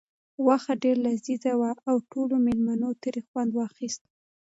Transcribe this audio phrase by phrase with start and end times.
[0.43, 4.01] غوښه ډېره لذیذه وه او ټولو مېلمنو ترې خوند واخیست.